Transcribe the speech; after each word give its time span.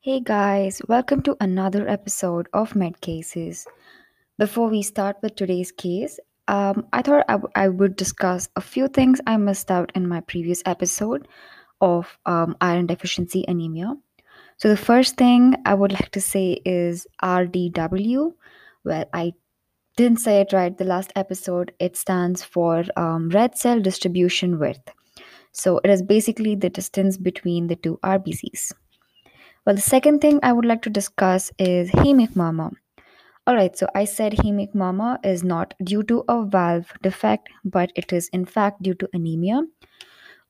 Hey 0.00 0.20
guys, 0.20 0.80
welcome 0.88 1.22
to 1.22 1.36
another 1.40 1.88
episode 1.88 2.48
of 2.52 2.74
Med 2.74 3.00
Cases. 3.00 3.66
Before 4.38 4.68
we 4.68 4.82
start 4.82 5.16
with 5.22 5.36
today's 5.36 5.70
case, 5.70 6.18
um, 6.48 6.86
I 6.92 7.02
thought 7.02 7.24
I, 7.28 7.32
w- 7.34 7.52
I 7.54 7.68
would 7.68 7.94
discuss 7.96 8.48
a 8.56 8.60
few 8.60 8.88
things 8.88 9.20
I 9.26 9.36
missed 9.36 9.70
out 9.70 9.92
in 9.94 10.08
my 10.08 10.20
previous 10.20 10.62
episode 10.66 11.28
of 11.80 12.18
um, 12.26 12.56
iron 12.60 12.86
deficiency 12.86 13.44
anemia. 13.46 13.94
So, 14.56 14.68
the 14.68 14.76
first 14.76 15.16
thing 15.16 15.54
I 15.64 15.74
would 15.74 15.92
like 15.92 16.10
to 16.12 16.20
say 16.20 16.60
is 16.64 17.06
RDW. 17.22 18.34
Well, 18.84 19.04
I 19.12 19.32
didn't 19.96 20.20
say 20.20 20.40
it 20.40 20.52
right 20.52 20.76
the 20.76 20.84
last 20.84 21.12
episode. 21.16 21.72
It 21.78 21.96
stands 21.96 22.44
for 22.44 22.84
um, 22.96 23.30
red 23.30 23.58
cell 23.58 23.80
distribution 23.80 24.58
width. 24.58 24.90
So, 25.52 25.80
it 25.84 25.90
is 25.90 26.02
basically 26.02 26.54
the 26.56 26.70
distance 26.70 27.16
between 27.16 27.68
the 27.68 27.76
two 27.76 27.98
RBCs. 28.02 28.72
Well, 29.66 29.74
the 29.74 29.82
second 29.82 30.20
thing 30.20 30.40
I 30.42 30.52
would 30.52 30.64
like 30.64 30.82
to 30.82 30.90
discuss 30.90 31.52
is 31.58 31.90
hemic 31.90 32.34
murmur. 32.34 32.70
Alright, 33.48 33.78
so 33.78 33.86
I 33.94 34.04
said 34.04 34.34
hemic 34.42 34.74
murmur 34.74 35.18
is 35.24 35.42
not 35.42 35.74
due 35.82 36.02
to 36.04 36.24
a 36.28 36.44
valve 36.44 36.92
defect, 37.02 37.48
but 37.64 37.90
it 37.96 38.12
is 38.12 38.28
in 38.28 38.44
fact 38.44 38.82
due 38.82 38.94
to 38.94 39.08
anemia. 39.12 39.62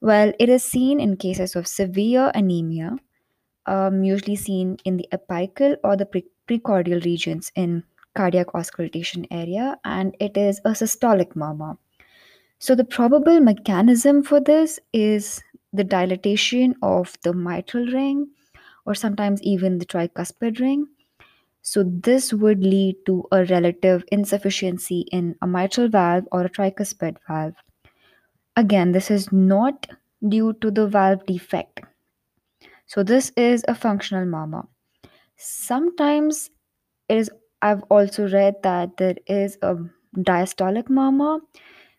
Well, 0.01 0.33
it 0.39 0.49
is 0.49 0.63
seen 0.63 1.01
in 1.01 1.17
cases 1.17 1.57
of 1.57 1.67
severe 1.67 2.31
anemia, 2.35 2.97
um, 3.67 4.05
usually 4.05 4.37
seen 4.37 4.79
in 4.85 4.97
the 4.97 5.09
apical 5.13 5.77
or 5.85 5.97
the 5.97 6.07
pre- 6.07 6.27
precordial 6.47 7.05
regions 7.05 7.53
in 7.55 7.85
cardiac 8.15 8.55
auscultation 8.55 9.27
area, 9.31 9.77
and 9.85 10.17
it 10.19 10.37
is 10.37 10.61
a 10.65 10.71
systolic 10.71 11.37
murmur. 11.37 11.77
So 12.59 12.75
the 12.75 12.85
probable 12.85 13.41
mechanism 13.41 14.23
for 14.23 14.41
this 14.41 14.81
is 14.93 15.41
the 15.73 15.85
dilatation 15.85 16.75
of 16.83 17.17
the 17.23 17.33
mitral 17.33 17.87
ring 17.87 18.29
or 18.89 18.97
sometimes 18.97 19.43
even 19.45 19.79
the 19.79 19.87
tricuspid 19.87 20.61
ring. 20.61 20.89
So, 21.63 21.85
this 21.85 22.33
would 22.33 22.63
lead 22.65 22.97
to 23.07 23.27
a 23.33 23.45
relative 23.47 24.05
insufficiency 24.13 25.03
in 25.13 25.37
a 25.43 25.47
mitral 25.47 25.89
valve 25.89 26.29
or 26.33 26.45
a 26.45 26.51
tricuspid 26.51 27.19
valve. 27.29 27.55
Again, 28.57 28.93
this 28.93 29.11
is 29.11 29.33
not 29.33 29.87
due 30.29 30.53
to 30.61 30.71
the 30.71 30.87
valve 30.87 31.25
defect. 31.25 31.81
So, 32.87 33.05
this 33.05 33.31
is 33.37 33.65
a 33.69 33.75
functional 33.77 34.25
murmur. 34.25 34.67
Sometimes 35.37 36.51
it 37.09 37.19
is, 37.19 37.31
I've 37.63 37.83
also 37.91 38.29
read 38.29 38.63
that 38.65 38.99
there 38.99 39.17
is 39.27 39.59
a 39.63 39.77
diastolic 40.17 40.91
murmur, 40.91 41.41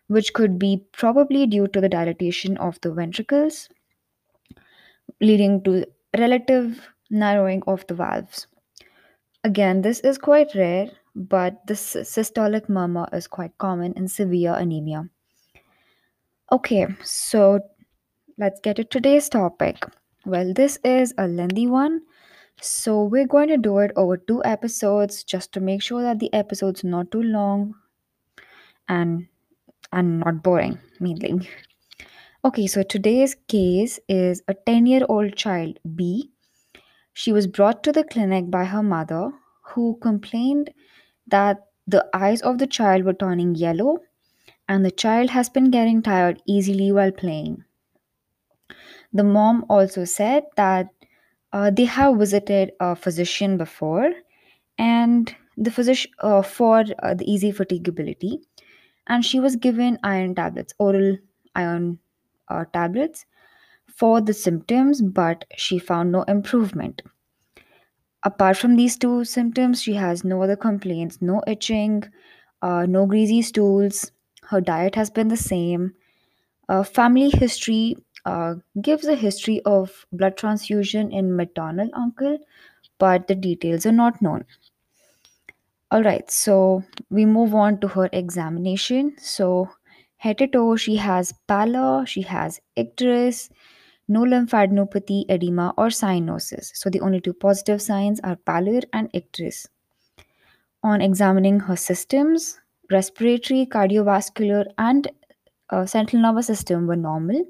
which 0.08 0.34
could 0.34 0.58
be 0.58 0.84
probably 0.92 1.46
due 1.46 1.68
to 1.68 1.80
the 1.80 1.88
dilatation 1.90 2.56
of 2.58 2.80
the 2.82 2.92
ventricles, 2.92 3.68
leading 5.20 5.62
to 5.62 5.84
relative 6.18 6.88
narrowing 7.10 7.62
of 7.66 7.86
the 7.86 7.94
valves. 7.94 8.46
Again, 9.44 9.82
this 9.82 10.00
is 10.00 10.18
quite 10.18 10.54
rare, 10.54 10.90
but 11.14 11.66
the 11.66 11.74
systolic 11.74 12.68
murmur 12.68 13.08
is 13.12 13.26
quite 13.26 13.56
common 13.58 13.92
in 13.94 14.08
severe 14.08 14.54
anemia. 14.54 15.08
Okay, 16.52 16.86
so 17.02 17.60
let's 18.38 18.60
get 18.60 18.76
to 18.76 18.84
today's 18.84 19.28
topic. 19.28 19.84
Well, 20.26 20.52
this 20.54 20.78
is 20.84 21.14
a 21.18 21.26
lengthy 21.28 21.66
one, 21.66 22.02
so 22.60 23.04
we're 23.04 23.26
going 23.26 23.48
to 23.48 23.56
do 23.56 23.78
it 23.78 23.92
over 23.96 24.16
two 24.16 24.42
episodes 24.44 25.24
just 25.24 25.52
to 25.52 25.60
make 25.60 25.82
sure 25.82 26.02
that 26.02 26.18
the 26.18 26.32
episode's 26.34 26.84
not 26.84 27.10
too 27.10 27.22
long 27.22 27.74
and 28.88 29.26
and 29.92 30.20
not 30.20 30.42
boring, 30.42 30.78
mainly. 31.00 31.48
Okay, 32.42 32.66
so 32.66 32.82
today's 32.82 33.34
case 33.48 33.98
is 34.08 34.42
a 34.48 34.54
10 34.54 34.86
year 34.86 35.04
old 35.08 35.36
child, 35.36 35.78
B. 35.94 36.30
She 37.12 37.32
was 37.32 37.46
brought 37.46 37.82
to 37.84 37.92
the 37.92 38.04
clinic 38.04 38.50
by 38.50 38.64
her 38.64 38.82
mother, 38.82 39.32
who 39.62 39.98
complained 40.02 40.70
that 41.26 41.66
the 41.86 42.06
eyes 42.14 42.42
of 42.42 42.58
the 42.58 42.66
child 42.66 43.04
were 43.04 43.14
turning 43.14 43.54
yellow 43.54 43.98
and 44.68 44.84
the 44.84 44.90
child 44.90 45.30
has 45.30 45.48
been 45.50 45.70
getting 45.70 46.02
tired 46.02 46.42
easily 46.46 46.92
while 46.92 47.12
playing. 47.12 47.64
The 49.12 49.24
mom 49.24 49.64
also 49.68 50.04
said 50.04 50.44
that 50.56 50.88
uh, 51.52 51.70
they 51.70 51.84
have 51.84 52.16
visited 52.18 52.72
a 52.80 52.96
physician 52.96 53.56
before 53.56 54.12
and 54.78 55.34
the 55.56 55.70
physician 55.70 56.12
uh, 56.20 56.42
for 56.42 56.84
uh, 57.02 57.14
the 57.14 57.30
easy 57.30 57.52
fatigability 57.52 58.38
and 59.06 59.24
she 59.24 59.40
was 59.40 59.56
given 59.56 59.98
iron 60.02 60.34
tablets 60.34 60.74
oral 60.78 61.18
iron 61.54 61.98
uh, 62.50 62.66
tablets 62.74 63.26
for 63.88 64.20
the 64.20 64.34
symptoms 64.34 65.02
but 65.02 65.46
she 65.56 65.78
found 65.78 66.12
no 66.12 66.22
improvement. 66.24 67.02
Apart 68.22 68.56
from 68.56 68.76
these 68.76 68.96
two 68.96 69.24
symptoms 69.26 69.82
she 69.82 69.92
has 69.92 70.24
no 70.24 70.42
other 70.42 70.56
complaints 70.56 71.20
no 71.20 71.42
itching 71.46 72.04
uh, 72.62 72.86
no 72.86 73.04
greasy 73.06 73.42
stools. 73.42 74.12
Her 74.44 74.60
diet 74.62 74.94
has 74.94 75.10
been 75.10 75.28
the 75.28 75.36
same. 75.36 75.94
Uh, 76.68 76.82
family 76.84 77.30
history 77.30 77.96
uh, 78.26 78.56
gives 78.82 79.06
a 79.06 79.16
history 79.16 79.60
of 79.66 80.06
blood 80.12 80.36
transfusion 80.38 81.12
in 81.12 81.36
maternal 81.36 81.90
uncle 81.94 82.38
but 82.98 83.28
the 83.28 83.34
details 83.36 83.86
are 83.86 83.92
not 83.92 84.22
known. 84.22 84.44
All 85.92 86.02
right 86.02 86.28
so 86.30 86.82
we 87.10 87.24
move 87.26 87.54
on 87.54 87.78
to 87.80 87.88
her 87.88 88.08
examination. 88.12 89.14
So 89.18 89.70
head 90.26 90.38
to 90.38 90.46
toe 90.56 90.76
she 90.84 90.96
has 91.06 91.32
pallor 91.52 92.06
she 92.14 92.22
has 92.32 92.60
icterus 92.84 93.42
no 94.16 94.22
lymphadenopathy 94.34 95.20
edema 95.36 95.68
or 95.76 95.88
cyanosis 96.00 96.72
so 96.82 96.90
the 96.90 97.00
only 97.08 97.20
two 97.28 97.36
positive 97.48 97.82
signs 97.90 98.20
are 98.30 98.36
pallor 98.52 98.80
and 98.92 99.12
icterus 99.22 99.66
on 100.82 101.00
examining 101.00 101.60
her 101.60 101.76
systems, 101.76 102.60
respiratory, 102.90 103.66
cardiovascular, 103.66 104.66
and 104.78 105.10
uh, 105.70 105.86
central 105.86 106.22
nervous 106.22 106.46
system 106.46 106.86
were 106.86 106.96
normal. 106.96 107.44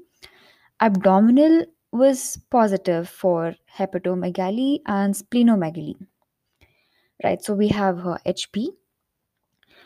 Abdominal 0.81 1.65
was 1.91 2.37
positive 2.49 3.09
for 3.09 3.55
hepatomegaly 3.77 4.81
and 4.85 5.13
splenomegaly. 5.13 5.95
Right, 7.23 7.41
so 7.41 7.53
we 7.53 7.69
have 7.69 7.99
her 7.99 8.19
HP. 8.25 8.67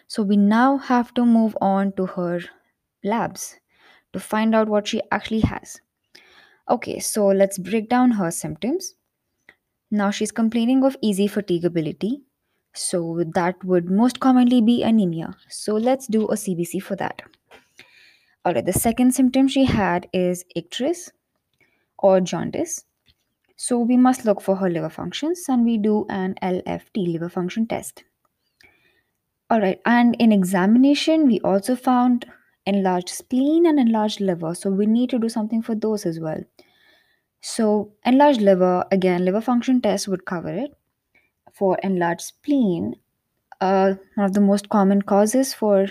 So 0.08 0.24
we 0.24 0.38
now 0.38 0.78
have 0.78 1.14
to 1.14 1.26
move 1.26 1.56
on 1.62 1.92
to 1.94 2.08
her 2.08 2.40
labs 3.06 3.58
to 4.14 4.20
find 4.20 4.56
out 4.56 4.68
what 4.70 4.88
she 4.88 5.02
actually 5.12 5.42
has. 5.42 5.80
Okay, 6.70 7.00
so 7.00 7.28
let's 7.28 7.58
break 7.58 7.90
down 7.90 8.12
her 8.12 8.32
symptoms. 8.32 8.96
Now 9.92 10.12
she's 10.12 10.32
complaining 10.32 10.84
of 10.84 10.98
easy 11.02 11.28
fatigability, 11.28 12.22
So 12.74 13.24
that 13.34 13.64
would 13.64 13.90
most 13.90 14.20
commonly 14.20 14.62
be 14.62 14.84
anemia. 14.84 15.36
So 15.50 15.76
let's 15.76 16.08
do 16.08 16.28
a 16.28 16.36
CBC 16.36 16.84
for 16.84 16.96
that. 16.98 17.22
Alright, 18.46 18.66
the 18.66 18.74
second 18.74 19.14
symptom 19.14 19.48
she 19.48 19.66
had 19.66 20.08
is 20.14 20.44
icterus 20.56 21.10
or 21.98 22.20
jaundice. 22.22 22.86
So 23.56 23.80
we 23.80 23.98
must 23.98 24.26
look 24.26 24.42
for 24.42 24.58
her 24.58 24.70
liver 24.70 24.90
functions 24.90 25.46
and 25.48 25.64
we 25.64 25.78
do 25.78 26.06
an 26.10 26.36
LFT 26.44 27.14
liver 27.14 27.30
function 27.30 27.66
test. 27.66 28.04
Alright, 29.52 29.80
and 29.86 30.16
in 30.20 30.32
examination, 30.32 31.28
we 31.28 31.40
also 31.42 31.76
found 31.76 32.26
enlarged 32.66 33.10
spleen 33.10 33.66
and 33.66 33.80
enlarged 33.80 34.22
liver. 34.22 34.56
So 34.56 34.70
we 34.70 34.86
need 34.86 35.10
to 35.12 35.20
do 35.20 35.30
something 35.30 35.62
for 35.62 35.76
those 35.76 36.06
as 36.06 36.20
well. 36.20 36.44
So 37.42 37.94
enlarged 38.06 38.42
liver, 38.42 38.86
again, 38.92 39.24
liver 39.26 39.42
function 39.42 39.82
test 39.82 40.08
would 40.08 40.26
cover 40.26 40.50
it. 40.50 40.72
For 41.54 41.78
enlarged 41.84 42.22
spleen, 42.22 42.96
uh, 43.62 43.96
one 44.16 44.26
of 44.26 44.34
the 44.34 44.42
most 44.42 44.70
common 44.70 45.02
causes 45.02 45.54
for 45.54 45.88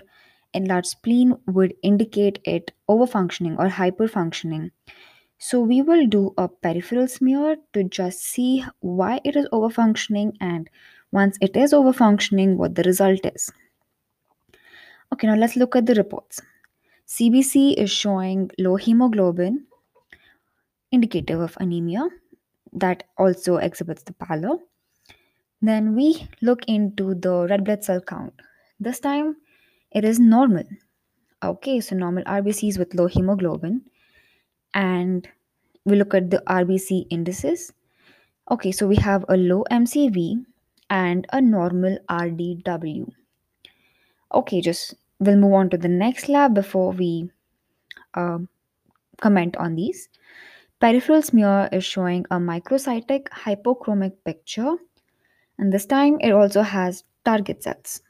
enlarged 0.55 0.89
spleen 0.89 1.37
would 1.47 1.75
indicate 1.83 2.39
it 2.45 2.73
overfunctioning 2.89 3.59
or 3.59 3.69
hyperfunctioning. 3.69 4.71
So 5.39 5.61
we 5.61 5.83
will 5.83 6.07
do 6.07 6.35
a 6.39 6.49
peripheral 6.49 7.09
smear 7.09 7.57
to 7.73 7.85
just 7.85 8.23
see 8.23 8.65
why 8.81 9.21
it 9.25 9.37
is 9.37 9.49
overfunctioning 9.53 10.37
and 10.41 10.71
once 11.13 11.39
it 11.41 11.57
is 11.57 11.73
overfunctioning, 11.73 12.57
what 12.57 12.75
the 12.75 12.83
result 12.83 13.21
is. 13.25 13.53
Okay, 15.13 15.27
now 15.27 15.37
let's 15.37 15.57
look 15.57 15.77
at 15.77 15.87
the 15.87 15.95
reports. 15.95 16.41
CBC 17.07 17.75
is 17.75 17.91
showing 17.91 18.51
low 18.59 18.77
hemoglobin, 18.77 19.67
indicative 20.91 21.41
of 21.41 21.57
anemia, 21.61 22.09
that 22.73 23.05
also 23.19 23.57
exhibits 23.57 24.03
the 24.03 24.13
pallor. 24.15 24.59
Then 25.61 25.95
we 25.95 26.29
look 26.43 26.65
into 26.67 27.15
the 27.15 27.47
red 27.49 27.65
blood 27.65 27.85
cell 27.85 28.01
count. 28.01 28.35
This 28.81 29.01
time 29.01 29.37
it 29.91 30.05
is 30.05 30.19
normal. 30.19 30.65
Okay, 31.43 31.81
so 31.81 31.95
normal 31.95 32.25
RBCs 32.25 32.79
with 32.79 32.95
low 32.95 33.07
hemoglobin. 33.07 33.83
And 34.73 35.29
we 35.85 35.97
look 35.97 36.15
at 36.15 36.31
the 36.31 36.43
RBC 36.47 37.07
indices. 37.11 37.73
Okay, 38.51 38.73
so 38.73 38.87
we 38.87 38.97
have 38.97 39.25
a 39.29 39.37
low 39.37 39.65
MCV 39.71 40.45
and 40.91 41.27
a 41.33 41.41
normal 41.41 41.99
RDW. 42.09 43.13
Okay, 44.35 44.61
just 44.61 44.95
we'll 45.25 45.37
move 45.37 45.55
on 45.55 45.71
to 45.71 45.79
the 45.79 45.89
next 45.89 46.29
lab 46.29 46.55
before 46.55 46.93
we 46.93 47.31
uh, 48.15 48.39
comment 49.21 49.57
on 49.57 49.75
these. 49.75 50.09
Peripheral 50.81 51.23
smear 51.23 51.69
is 51.73 51.85
showing 51.85 52.27
a 52.31 52.37
microcytic 52.37 53.29
hypochromic 53.29 54.13
picture, 54.25 54.77
and 55.59 55.73
this 55.73 55.87
time 55.87 56.19
it 56.21 56.33
also 56.33 56.63
has 56.63 57.05
target 57.25 57.63
cells. 57.63 58.03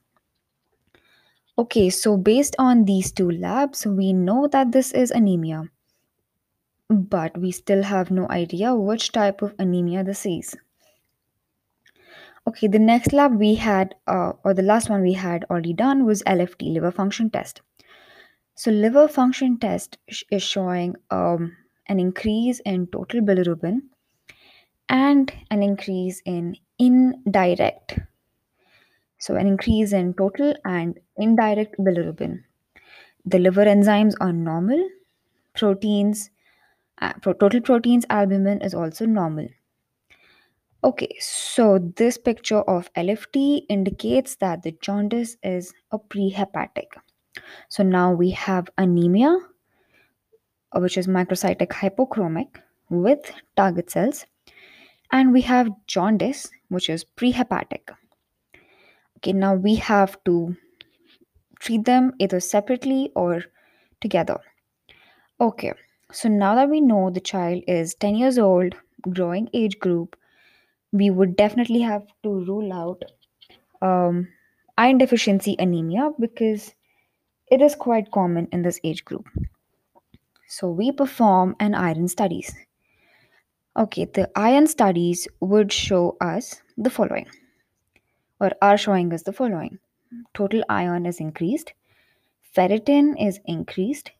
Okay, 1.57 1.89
so 1.89 2.17
based 2.17 2.57
on 2.59 2.85
these 2.85 3.13
two 3.13 3.31
labs, 3.31 3.87
we 3.87 4.13
know 4.13 4.49
that 4.49 4.73
this 4.73 4.91
is 4.91 5.13
anemia, 5.13 5.71
but 6.91 7.39
we 7.39 7.53
still 7.53 7.85
have 7.85 8.11
no 8.11 8.29
idea 8.29 8.75
which 8.75 9.13
type 9.13 9.41
of 9.41 9.55
anemia 9.59 10.03
this 10.03 10.27
is. 10.27 10.57
Okay, 12.49 12.69
the 12.69 12.79
next 12.79 13.13
lab 13.13 13.35
we 13.39 13.57
had, 13.57 13.97
uh, 14.07 14.33
or 14.45 14.55
the 14.55 14.63
last 14.63 14.89
one 14.89 15.03
we 15.03 15.13
had 15.13 15.45
already 15.51 15.75
done 15.75 16.07
was 16.07 16.23
LFT, 16.25 16.71
liver 16.71 16.91
function 16.91 17.29
test. 17.29 17.61
So, 18.55 18.71
liver 18.71 19.09
function 19.09 19.59
test 19.59 19.99
sh- 20.11 20.25
is 20.31 20.43
showing 20.43 20.97
um, 21.11 21.57
an 21.89 22.01
increase 22.01 22.61
in 22.61 22.89
total 22.89 23.21
bilirubin 23.23 23.83
and 24.89 25.31
an 25.51 25.63
increase 25.63 26.23
in 26.25 26.57
indirect. 26.79 27.99
So, 29.19 29.35
an 29.35 29.49
increase 29.49 29.93
in 29.93 30.15
total 30.15 30.55
and 30.65 31.01
indirect 31.17 31.75
bilirubin. 31.81 32.45
The 33.27 33.39
liver 33.41 33.65
enzymes 33.67 34.15
are 34.21 34.33
normal. 34.33 34.89
Proteins, 35.55 36.31
uh, 37.01 37.15
pro- 37.23 37.35
total 37.35 37.61
proteins 37.63 38.07
albumin 38.11 38.63
is 38.63 38.75
also 38.75 39.07
normal. 39.07 39.49
Okay, 40.85 41.17
so 41.19 41.79
this 41.97 42.19
picture 42.19 42.61
of 42.61 42.93
LFT 42.93 43.63
indicates 43.71 44.37
that 44.37 44.63
the 44.63 44.73
jaundice 44.83 45.35
is 45.43 45.73
a 45.91 45.99
prehepatic. 45.99 46.89
So 47.71 47.83
now 47.83 48.13
we 48.13 48.33
have 48.33 48.69
anemia, 48.77 49.35
uh, 50.73 50.81
which 50.81 50.99
is 50.99 51.07
microcytic 51.07 51.69
hypochromic 51.69 52.61
with 52.91 53.33
target 53.57 53.91
cells, 53.91 54.27
and 55.11 55.33
we 55.33 55.41
have 55.41 55.71
jaundice, 55.87 56.51
which 56.69 56.91
is 56.91 57.07
prehepatic. 57.17 57.89
Okay, 59.17 59.33
now 59.33 59.55
we 59.55 59.77
have 59.77 60.23
to 60.25 60.55
treat 61.61 61.87
them 61.87 62.13
either 62.19 62.41
separately 62.41 63.11
or 63.17 63.45
together. 64.03 64.39
Okay, 65.41 65.73
so 66.13 66.29
now 66.29 66.55
that 66.55 66.69
we 66.69 66.83
know 66.83 67.09
the 67.09 67.21
child 67.21 67.63
is 67.67 67.95
10 67.95 68.17
years 68.17 68.39
old, 68.39 68.75
growing 69.11 69.49
age 69.55 69.79
group, 69.79 70.15
we 70.95 71.11
would 71.11 71.37
definitely 71.37 71.81
have 71.81 72.07
to 72.23 72.31
rule 72.47 72.73
out 72.73 73.03
um, 73.83 74.29
iron 74.79 74.97
deficiency 74.97 75.57
anemia 75.59 76.11
because 76.21 76.73
it 77.51 77.61
is 77.61 77.75
quite 77.75 78.13
common 78.13 78.47
in 78.53 78.63
this 78.63 78.79
age 78.85 79.05
group. 79.05 79.27
So 80.49 80.71
we 80.71 80.93
perform 80.93 81.57
an 81.59 81.75
iron 81.75 82.07
studies. 82.07 82.55
Okay, 83.77 84.05
the 84.05 84.31
iron 84.37 84.69
studies 84.69 85.27
would 85.41 85.73
show 85.73 86.17
us 86.21 86.63
the 86.79 86.91
following, 86.91 87.27
or 88.41 88.53
are 88.63 88.79
showing 88.79 89.13
us 89.13 89.25
the 89.25 89.33
following. 89.33 89.81
Total 90.33 90.63
iron 90.69 91.07
is 91.07 91.19
increased, 91.19 91.73
ferritin 92.57 93.15
is 93.21 93.41
increased, 93.47 94.13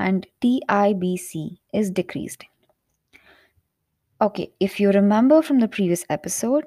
and 0.00 0.26
TIBC 0.42 1.58
is 1.72 1.92
decreased. 1.92 2.44
Okay, 4.20 4.52
if 4.58 4.80
you 4.80 4.90
remember 4.90 5.42
from 5.42 5.60
the 5.60 5.68
previous 5.68 6.04
episode, 6.10 6.64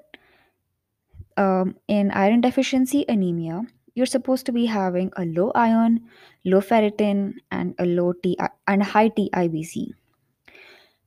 um, 1.36 1.75
in 1.89 2.09
iron 2.12 2.39
deficiency 2.39 3.03
anemia, 3.09 3.63
you're 3.94 4.06
supposed 4.06 4.45
to 4.45 4.53
be 4.53 4.65
having 4.65 5.12
a 5.18 5.25
low 5.25 5.51
iron, 5.53 6.00
low 6.45 6.62
ferritin, 6.62 7.33
and 7.51 7.75
a 7.77 7.86
low 7.86 8.13
T 8.13 8.38
and 8.68 8.81
high 8.81 9.09
TIBC. 9.09 9.92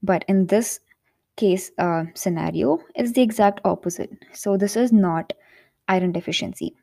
But 0.03 0.27
in 0.29 0.47
this 0.47 0.81
case 1.37 1.71
uh, 1.79 2.05
scenario, 2.15 2.79
it's 2.95 3.13
the 3.13 3.23
exact 3.23 3.63
opposite. 3.65 4.13
So 4.35 4.59
this 4.59 4.77
is 4.77 4.93
not 4.93 5.33
iron 5.89 6.13
deficiency. 6.13 6.77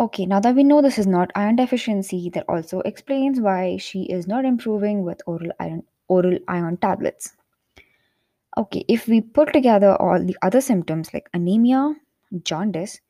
Okay, 0.00 0.24
now 0.24 0.40
that 0.40 0.54
we 0.54 0.64
know 0.64 0.80
this 0.80 0.98
is 0.98 1.06
not 1.06 1.30
iron 1.34 1.56
deficiency, 1.56 2.30
that 2.30 2.46
also 2.48 2.80
explains 2.80 3.40
why 3.40 3.76
she 3.76 4.04
is 4.04 4.26
not 4.26 4.46
improving 4.46 5.02
with 5.02 5.20
oral 5.26 5.50
iron 5.60 5.82
oral 6.08 6.38
iron 6.48 6.78
tablets. 6.78 7.35
Okay, 8.58 8.84
if 8.88 9.06
we 9.06 9.20
put 9.20 9.52
together 9.52 9.94
all 9.94 10.22
the 10.22 10.36
other 10.42 10.60
symptoms 10.60 11.14
like 11.14 11.28
anemia, 11.32 11.94
jaundice, 12.42 13.00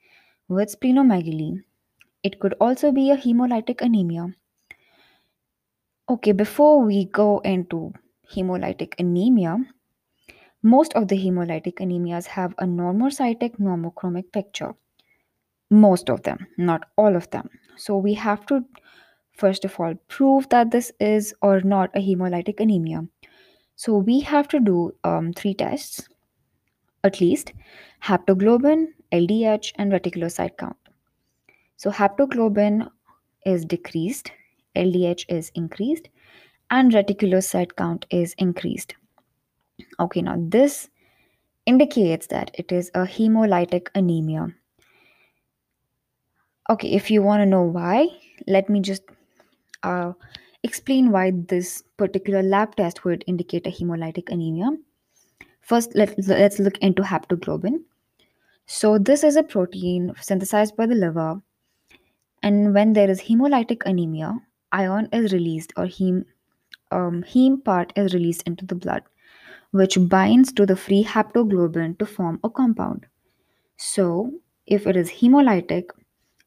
with 0.48 0.78
splenomegaly, 0.78 1.64
it 2.22 2.40
could 2.40 2.54
also 2.60 2.92
be 2.92 3.10
a 3.10 3.16
hemolytic 3.16 3.80
anemia. 3.80 4.34
Okay, 6.08 6.32
before 6.32 6.82
we 6.82 7.04
go 7.04 7.38
into 7.40 7.92
hemolytic 8.32 8.94
anemia, 8.98 9.58
most 10.62 10.92
of 10.94 11.08
the 11.08 11.16
hemolytic 11.16 11.76
anemias 11.80 12.26
have 12.26 12.54
a 12.58 12.64
normocytic 12.66 13.58
normochromic 13.58 14.30
picture. 14.32 14.74
Most 15.70 16.10
of 16.10 16.22
them, 16.24 16.48
not 16.58 16.88
all 16.96 17.16
of 17.16 17.30
them. 17.30 17.50
So 17.76 17.96
we 17.98 18.14
have 18.14 18.46
to 18.46 18.64
first 19.32 19.64
of 19.64 19.78
all 19.80 19.94
prove 20.08 20.48
that 20.50 20.70
this 20.70 20.92
is 21.00 21.34
or 21.42 21.60
not 21.60 21.90
a 21.96 22.00
hemolytic 22.00 22.60
anemia. 22.60 23.06
So 23.76 23.96
we 23.98 24.20
have 24.20 24.48
to 24.48 24.60
do 24.60 24.94
um, 25.04 25.32
three 25.32 25.54
tests 25.54 26.08
at 27.04 27.20
least 27.20 27.52
haptoglobin, 28.02 28.88
LDH, 29.12 29.72
and 29.76 29.92
reticulocyte 29.92 30.56
count. 30.58 30.76
So 31.76 31.90
haptoglobin 31.90 32.90
is 33.44 33.64
decreased, 33.64 34.32
LDH 34.74 35.24
is 35.28 35.50
increased, 35.54 36.08
and 36.70 36.92
reticulocyte 36.92 37.76
count 37.76 38.06
is 38.10 38.34
increased. 38.38 38.94
Okay, 40.00 40.22
now 40.22 40.36
this 40.38 40.88
indicates 41.66 42.26
that 42.28 42.50
it 42.54 42.72
is 42.72 42.90
a 42.94 43.04
hemolytic 43.04 43.88
anemia. 43.94 44.48
Okay, 46.68 46.88
if 46.88 47.10
you 47.10 47.22
want 47.22 47.40
to 47.40 47.46
know 47.46 47.62
why, 47.62 48.08
let 48.48 48.68
me 48.68 48.80
just 48.80 49.02
uh, 49.82 50.12
explain 50.66 51.10
why 51.12 51.32
this 51.48 51.82
particular 51.96 52.42
lab 52.42 52.76
test 52.76 53.04
would 53.04 53.24
indicate 53.26 53.66
a 53.66 53.70
hemolytic 53.70 54.30
anemia. 54.30 54.70
First, 55.60 55.94
let, 55.94 56.14
let's 56.28 56.58
look 56.58 56.78
into 56.78 57.02
haptoglobin. 57.02 57.82
So, 58.66 58.98
this 58.98 59.22
is 59.22 59.36
a 59.36 59.42
protein 59.42 60.12
synthesized 60.20 60.76
by 60.76 60.86
the 60.86 60.94
liver, 60.94 61.40
and 62.42 62.74
when 62.74 62.92
there 62.92 63.08
is 63.08 63.20
hemolytic 63.20 63.82
anemia, 63.86 64.34
iron 64.72 65.08
is 65.12 65.32
released 65.32 65.72
or 65.76 65.86
heme, 65.86 66.24
um, 66.90 67.22
heme 67.22 67.64
part 67.64 67.92
is 67.96 68.12
released 68.12 68.42
into 68.42 68.66
the 68.66 68.74
blood, 68.74 69.02
which 69.70 69.98
binds 70.08 70.52
to 70.52 70.66
the 70.66 70.76
free 70.76 71.04
haptoglobin 71.04 71.98
to 72.00 72.06
form 72.06 72.40
a 72.42 72.50
compound. 72.50 73.06
So, 73.76 74.32
if 74.66 74.86
it 74.86 74.96
is 74.96 75.10
hemolytic, 75.10 75.90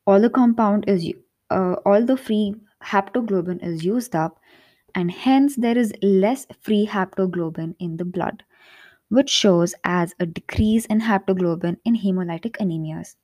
all 0.05 0.19
the 0.19 0.29
compound 0.29 0.85
is 0.87 1.13
uh, 1.49 1.75
all 1.85 2.05
the 2.05 2.17
free 2.17 2.55
haptoglobin 2.83 3.63
is 3.63 3.83
used 3.83 4.15
up 4.15 4.39
and 4.95 5.11
hence 5.11 5.55
there 5.55 5.77
is 5.77 5.93
less 6.01 6.45
free 6.61 6.85
haptoglobin 6.85 7.75
in 7.79 7.97
the 7.97 8.05
blood 8.05 8.43
which 9.09 9.29
shows 9.29 9.73
as 9.83 10.13
a 10.19 10.25
decrease 10.25 10.85
in 10.85 11.01
haptoglobin 11.01 11.77
in 11.83 11.95
hemolytic 11.95 12.57
anemias. 12.57 13.15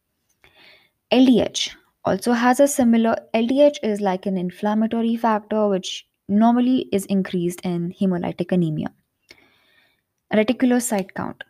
Ldh 1.12 1.76
also 2.04 2.34
has 2.34 2.60
a 2.60 2.68
similar 2.68 3.16
ldh 3.34 3.78
is 3.84 4.02
like 4.02 4.26
an 4.26 4.38
inflammatory 4.38 5.16
factor 5.16 5.68
which 5.68 6.08
normally 6.28 6.90
is 6.92 7.06
increased 7.06 7.62
in 7.62 7.94
hemolytic 8.00 8.52
anemia. 8.52 8.88
Reticulocyte 10.34 11.14
count. 11.14 11.44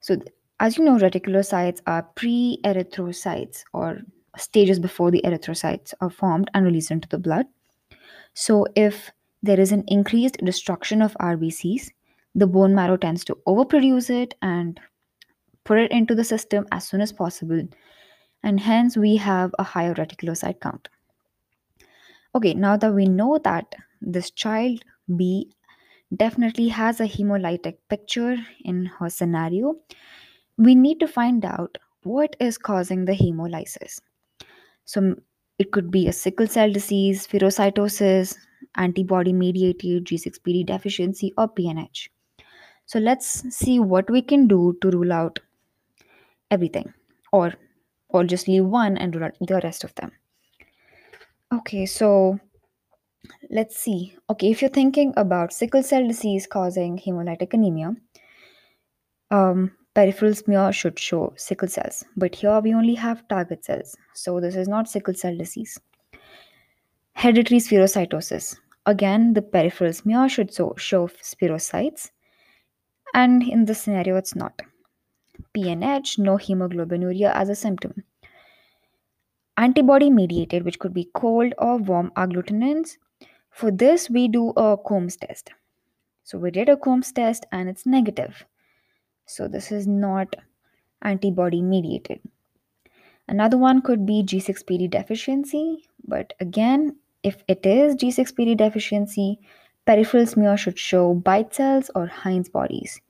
So 0.00 0.16
as 0.58 0.78
you 0.78 0.84
know 0.84 0.96
reticulocytes 0.96 1.80
are 1.86 2.02
pre-erythrocytes 2.14 3.64
or 3.74 4.00
stages 4.36 4.78
before 4.78 5.10
the 5.10 5.22
erythrocytes 5.24 5.94
are 6.00 6.10
formed 6.10 6.50
and 6.54 6.64
released 6.64 6.90
into 6.90 7.08
the 7.08 7.18
blood. 7.18 7.46
So, 8.34 8.66
if 8.74 9.10
there 9.42 9.60
is 9.60 9.72
an 9.72 9.84
increased 9.88 10.38
destruction 10.44 11.02
of 11.02 11.16
RBCs, 11.20 11.90
the 12.34 12.46
bone 12.46 12.74
marrow 12.74 12.96
tends 12.96 13.24
to 13.24 13.38
overproduce 13.46 14.10
it 14.10 14.34
and 14.42 14.78
put 15.64 15.78
it 15.78 15.90
into 15.90 16.14
the 16.14 16.24
system 16.24 16.66
as 16.72 16.86
soon 16.86 17.00
as 17.00 17.12
possible. 17.12 17.62
And 18.42 18.60
hence, 18.60 18.96
we 18.96 19.16
have 19.16 19.54
a 19.58 19.62
higher 19.62 19.94
reticulocyte 19.94 20.60
count. 20.60 20.88
Okay, 22.34 22.54
now 22.54 22.76
that 22.76 22.92
we 22.92 23.06
know 23.06 23.38
that 23.44 23.74
this 24.00 24.30
child 24.30 24.82
B 25.16 25.50
definitely 26.14 26.68
has 26.68 27.00
a 27.00 27.04
hemolytic 27.04 27.78
picture 27.88 28.36
in 28.64 28.86
her 28.86 29.08
scenario, 29.08 29.76
we 30.58 30.74
need 30.74 31.00
to 31.00 31.08
find 31.08 31.44
out 31.44 31.78
what 32.02 32.36
is 32.38 32.58
causing 32.58 33.04
the 33.04 33.12
hemolysis. 33.12 34.00
So 34.86 35.16
it 35.58 35.70
could 35.72 35.90
be 35.90 36.08
a 36.08 36.12
sickle 36.12 36.46
cell 36.46 36.72
disease, 36.72 37.26
phagocytosis, 37.26 38.36
antibody 38.76 39.34
mediated 39.34 40.06
G6PD 40.06 40.64
deficiency, 40.64 41.34
or 41.36 41.48
PNH. 41.48 42.08
So 42.86 42.98
let's 42.98 43.26
see 43.54 43.78
what 43.78 44.08
we 44.08 44.22
can 44.22 44.46
do 44.46 44.78
to 44.80 44.90
rule 44.90 45.12
out 45.12 45.38
everything 46.50 46.94
or 47.32 47.52
or 48.08 48.24
just 48.24 48.48
leave 48.48 48.64
one 48.64 48.96
and 48.96 49.14
rule 49.14 49.24
out 49.24 49.36
the 49.40 49.60
rest 49.62 49.84
of 49.84 49.94
them. 49.96 50.12
Okay, 51.52 51.84
so 51.84 52.38
Let's 53.50 53.76
see. 53.78 54.16
Okay, 54.30 54.50
if 54.50 54.60
you're 54.60 54.70
thinking 54.70 55.12
about 55.16 55.52
sickle 55.52 55.82
cell 55.82 56.06
disease 56.06 56.46
causing 56.46 56.98
hemolytic 56.98 57.54
anemia, 57.54 57.94
um, 59.30 59.72
peripheral 59.96 60.34
smear 60.34 60.70
should 60.72 60.98
show 60.98 61.32
sickle 61.36 61.68
cells, 61.68 62.04
but 62.18 62.34
here 62.34 62.60
we 62.60 62.74
only 62.74 62.94
have 62.94 63.26
target 63.28 63.64
cells, 63.64 63.96
so 64.12 64.38
this 64.40 64.54
is 64.54 64.68
not 64.68 64.90
sickle 64.90 65.14
cell 65.14 65.34
disease. 65.34 65.80
Hereditary 67.14 67.60
spherocytosis. 67.60 68.58
Again, 68.84 69.32
the 69.32 69.40
peripheral 69.40 69.94
smear 69.94 70.28
should 70.28 70.52
show, 70.52 70.74
show 70.76 71.08
spherocytes, 71.08 72.10
and 73.14 73.42
in 73.42 73.64
this 73.64 73.80
scenario, 73.80 74.16
it's 74.16 74.36
not. 74.36 74.60
PNH, 75.56 76.18
no 76.18 76.36
hemoglobinuria 76.36 77.32
as 77.34 77.48
a 77.48 77.54
symptom. 77.54 78.04
Antibody 79.56 80.10
mediated, 80.10 80.66
which 80.66 80.78
could 80.78 80.92
be 80.92 81.08
cold 81.14 81.54
or 81.56 81.78
warm 81.78 82.12
agglutinins. 82.16 82.98
For 83.50 83.70
this, 83.70 84.10
we 84.10 84.28
do 84.28 84.50
a 84.50 84.76
Coombs 84.76 85.16
test. 85.16 85.52
So 86.24 86.36
we 86.36 86.50
did 86.50 86.68
a 86.68 86.76
Coombs 86.76 87.12
test 87.12 87.46
and 87.50 87.70
it's 87.70 87.86
negative. 87.86 88.44
So 89.26 89.48
this 89.48 89.72
is 89.72 89.86
not 89.86 90.36
antibody 91.02 91.60
mediated. 91.60 92.20
Another 93.28 93.58
one 93.58 93.82
could 93.82 94.06
be 94.06 94.22
G6PD 94.22 94.88
deficiency, 94.88 95.88
but 96.06 96.32
again, 96.38 96.96
if 97.24 97.42
it 97.48 97.66
is 97.66 97.96
G6PD 97.96 98.56
deficiency, 98.56 99.40
peripheral 99.84 100.26
smear 100.26 100.56
should 100.56 100.78
show 100.78 101.14
Bite 101.14 101.52
cells 101.52 101.90
or 101.96 102.06
Heinz 102.06 102.48
bodies, 102.48 103.00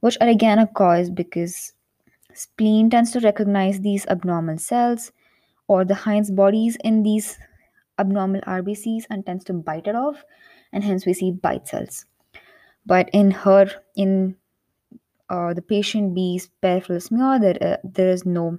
which 0.00 0.16
are 0.22 0.28
again 0.28 0.58
a 0.58 0.66
cause 0.66 1.10
because 1.10 1.74
spleen 2.32 2.88
tends 2.88 3.10
to 3.12 3.20
recognize 3.20 3.80
these 3.80 4.06
abnormal 4.06 4.56
cells 4.56 5.12
or 5.68 5.84
the 5.84 5.94
Heinz 5.94 6.30
bodies 6.30 6.78
in 6.82 7.02
these 7.02 7.38
abnormal 7.98 8.40
RBCs 8.42 9.04
and 9.10 9.24
tends 9.24 9.44
to 9.44 9.52
bite 9.52 9.86
it 9.86 9.94
off, 9.94 10.24
and 10.72 10.82
hence 10.82 11.04
we 11.04 11.12
see 11.12 11.30
bite 11.30 11.68
cells. 11.68 12.06
But 12.86 13.10
in 13.12 13.30
her, 13.30 13.70
in 13.94 14.36
uh, 15.32 15.54
the 15.54 15.62
patient 15.62 16.14
B's 16.14 16.50
peripheral 16.60 17.00
smear, 17.00 17.40
there, 17.40 17.56
uh, 17.60 17.76
there 17.82 18.10
is 18.10 18.26
no, 18.26 18.58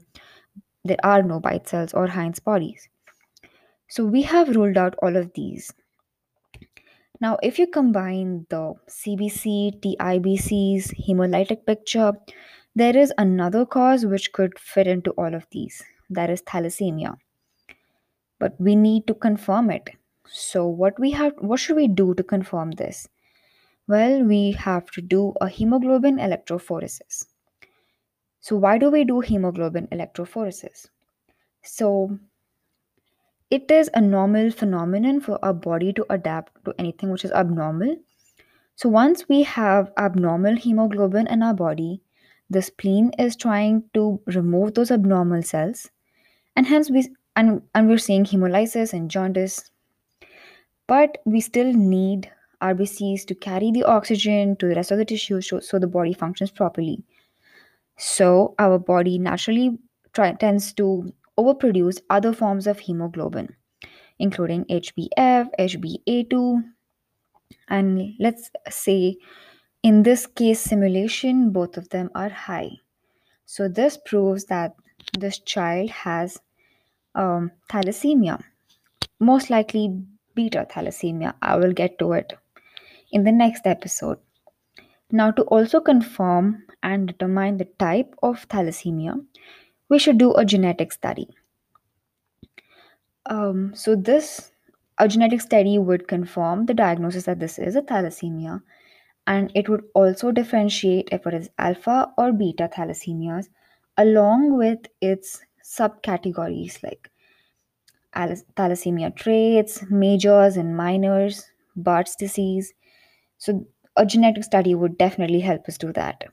there 0.83 0.97
are 1.03 1.21
no 1.21 1.39
bite 1.39 1.67
cells 1.67 1.93
or 1.93 2.07
Heinz 2.07 2.39
bodies. 2.39 2.89
So 3.87 4.05
we 4.05 4.23
have 4.23 4.55
ruled 4.55 4.75
out 4.75 4.95
all 5.03 5.15
of 5.15 5.31
these. 5.35 5.71
Now, 7.21 7.37
if 7.43 7.59
you 7.59 7.67
combine 7.67 8.47
the 8.49 8.73
CBC, 8.89 9.79
TIBC's 9.81 10.91
hemolytic 11.07 11.65
picture, 11.65 12.13
there 12.75 12.97
is 12.97 13.13
another 13.19 13.65
cause 13.65 14.05
which 14.05 14.33
could 14.33 14.57
fit 14.57 14.87
into 14.87 15.11
all 15.11 15.35
of 15.35 15.45
these. 15.51 15.83
That 16.09 16.31
is 16.31 16.41
thalassemia. 16.41 17.17
But 18.39 18.59
we 18.59 18.75
need 18.75 19.05
to 19.07 19.13
confirm 19.13 19.69
it. 19.69 19.91
So 20.25 20.65
what 20.65 20.99
we 20.99 21.11
have 21.11 21.33
what 21.37 21.59
should 21.59 21.75
we 21.75 21.87
do 21.87 22.15
to 22.15 22.23
confirm 22.23 22.71
this? 22.71 23.07
Well, 23.87 24.23
we 24.23 24.51
have 24.53 24.91
to 24.91 25.01
do 25.01 25.33
a 25.39 25.47
hemoglobin 25.47 26.17
electrophoresis. 26.17 27.27
So 28.41 28.55
why 28.57 28.77
do 28.77 28.91
we 28.91 29.03
do 29.05 29.21
hemoglobin 29.21 29.87
electrophoresis? 29.87 30.87
So 31.63 32.19
it 33.49 33.71
is 33.71 33.89
a 33.93 34.01
normal 34.01 34.51
phenomenon 34.51 35.21
for 35.21 35.39
our 35.45 35.53
body 35.53 35.93
to 35.93 36.05
adapt 36.09 36.65
to 36.65 36.73
anything 36.77 37.09
which 37.11 37.23
is 37.23 37.31
abnormal. 37.31 37.95
So 38.75 38.89
once 38.89 39.29
we 39.29 39.43
have 39.43 39.93
abnormal 39.97 40.57
hemoglobin 40.57 41.27
in 41.27 41.43
our 41.43 41.53
body, 41.53 42.01
the 42.49 42.61
spleen 42.61 43.11
is 43.19 43.35
trying 43.35 43.83
to 43.93 44.21
remove 44.27 44.73
those 44.73 44.91
abnormal 44.91 45.43
cells, 45.43 45.89
and 46.55 46.67
hence 46.67 46.91
we 46.91 47.15
and, 47.35 47.61
and 47.75 47.89
we're 47.89 47.97
seeing 47.99 48.25
hemolysis 48.25 48.93
and 48.93 49.11
jaundice. 49.11 49.71
But 50.87 51.17
we 51.25 51.41
still 51.41 51.73
need 51.73 52.31
RBCs 52.63 53.25
to 53.27 53.35
carry 53.35 53.71
the 53.71 53.83
oxygen 53.83 54.55
to 54.57 54.67
the 54.67 54.75
rest 54.75 54.91
of 54.91 54.97
the 54.97 55.05
tissue 55.05 55.41
so, 55.41 55.59
so 55.59 55.77
the 55.77 55.87
body 55.87 56.13
functions 56.13 56.51
properly. 56.51 57.03
So 57.97 58.55
our 58.57 58.79
body 58.79 59.19
naturally 59.19 59.77
try, 60.13 60.31
tends 60.33 60.73
to 60.73 61.13
overproduce 61.37 62.01
other 62.09 62.33
forms 62.33 62.67
of 62.67 62.79
hemoglobin, 62.79 63.55
including 64.19 64.65
HbF, 64.65 65.49
HbA2, 65.59 66.63
and 67.67 68.13
let's 68.19 68.49
say 68.69 69.17
in 69.83 70.03
this 70.03 70.25
case 70.25 70.61
simulation, 70.61 71.51
both 71.51 71.77
of 71.77 71.89
them 71.89 72.09
are 72.15 72.29
high. 72.29 72.71
So 73.45 73.67
this 73.67 73.97
proves 73.97 74.45
that 74.45 74.75
this 75.19 75.39
child 75.39 75.89
has 75.89 76.39
um, 77.15 77.51
thalassemia, 77.69 78.41
most 79.19 79.49
likely 79.49 80.01
beta 80.35 80.65
thalassemia. 80.71 81.33
I 81.41 81.57
will 81.57 81.73
get 81.73 81.99
to 81.99 82.13
it 82.13 82.33
in 83.13 83.23
the 83.23 83.31
next 83.31 83.65
episode. 83.65 84.19
Now, 85.11 85.31
to 85.31 85.43
also 85.43 85.79
confirm 85.79 86.63
and 86.81 87.07
determine 87.07 87.57
the 87.57 87.69
type 87.79 88.15
of 88.23 88.47
thalassemia, 88.49 89.23
we 89.89 89.99
should 89.99 90.17
do 90.17 90.33
a 90.33 90.43
genetic 90.43 90.91
study. 90.91 91.29
Um, 93.27 93.73
so, 93.75 93.95
this 93.95 94.51
a 94.97 95.07
genetic 95.07 95.41
study 95.41 95.77
would 95.77 96.07
confirm 96.07 96.65
the 96.65 96.73
diagnosis 96.73 97.25
that 97.25 97.39
this 97.39 97.59
is 97.59 97.75
a 97.75 97.81
thalassemia, 97.81 98.61
and 99.27 99.51
it 99.55 99.69
would 99.69 99.83
also 99.93 100.31
differentiate 100.31 101.09
if 101.11 101.25
it 101.27 101.33
is 101.33 101.49
alpha 101.57 102.11
or 102.17 102.31
beta 102.31 102.69
thalassemias, 102.73 103.49
along 103.97 104.57
with 104.57 104.79
its 105.01 105.41
subcategories 105.63 106.83
like 106.83 107.09
thalassemia 108.15 109.15
traits, 109.15 109.83
majors 109.89 110.57
and 110.57 110.75
minors, 110.75 111.51
Bart's 111.75 112.15
disease. 112.15 112.73
So, 113.43 113.67
a 113.97 114.05
genetic 114.05 114.45
study 114.45 114.73
would 114.73 114.97
definitely 114.97 115.41
help 115.41 115.67
us 115.67 115.77
do 115.77 115.91
that. 115.91 116.23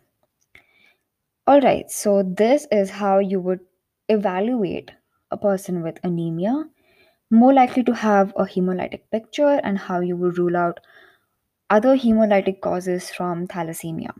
All 1.44 1.60
right, 1.60 1.90
so 1.90 2.22
this 2.22 2.68
is 2.70 2.90
how 2.90 3.18
you 3.18 3.40
would 3.40 3.58
evaluate 4.08 4.92
a 5.32 5.36
person 5.36 5.82
with 5.82 5.98
anemia, 6.04 6.66
more 7.28 7.52
likely 7.52 7.82
to 7.82 7.94
have 7.94 8.32
a 8.36 8.44
hemolytic 8.44 9.00
picture, 9.10 9.60
and 9.64 9.76
how 9.76 9.98
you 9.98 10.16
would 10.18 10.38
rule 10.38 10.56
out 10.56 10.78
other 11.68 11.96
hemolytic 11.96 12.60
causes 12.60 13.10
from 13.10 13.48
thalassemia. 13.48 14.14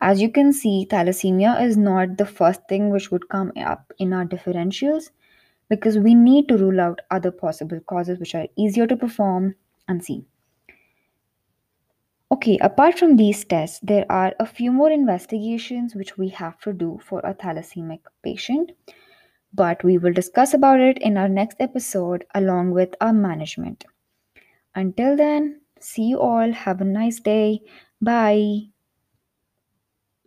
As 0.00 0.22
you 0.22 0.30
can 0.30 0.54
see, 0.54 0.86
thalassemia 0.90 1.62
is 1.62 1.76
not 1.76 2.16
the 2.16 2.24
first 2.24 2.62
thing 2.66 2.88
which 2.88 3.10
would 3.10 3.28
come 3.28 3.52
up 3.58 3.92
in 3.98 4.14
our 4.14 4.24
differentials 4.24 5.10
because 5.68 5.98
we 5.98 6.14
need 6.14 6.48
to 6.48 6.56
rule 6.56 6.80
out 6.80 7.02
other 7.10 7.30
possible 7.30 7.80
causes 7.80 8.18
which 8.18 8.34
are 8.34 8.46
easier 8.56 8.86
to 8.86 8.96
perform 8.96 9.54
and 9.86 10.02
see. 10.02 10.24
Okay, 12.40 12.56
apart 12.62 12.98
from 12.98 13.16
these 13.16 13.44
tests, 13.44 13.80
there 13.82 14.06
are 14.10 14.32
a 14.40 14.46
few 14.46 14.72
more 14.72 14.90
investigations 14.90 15.94
which 15.94 16.16
we 16.16 16.30
have 16.30 16.58
to 16.62 16.72
do 16.72 16.98
for 17.04 17.20
a 17.20 17.34
thalassemic 17.34 18.00
patient, 18.22 18.72
but 19.52 19.84
we 19.84 19.98
will 19.98 20.14
discuss 20.14 20.54
about 20.54 20.80
it 20.80 20.96
in 21.02 21.18
our 21.18 21.28
next 21.28 21.58
episode 21.60 22.24
along 22.34 22.70
with 22.70 22.94
our 23.02 23.12
management. 23.12 23.84
Until 24.74 25.16
then, 25.16 25.60
see 25.80 26.04
you 26.04 26.18
all. 26.18 26.50
Have 26.50 26.80
a 26.80 26.84
nice 26.84 27.20
day. 27.20 27.60
Bye. 28.00 28.70